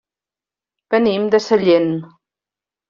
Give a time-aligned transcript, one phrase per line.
[0.95, 1.95] Venim de Sellent.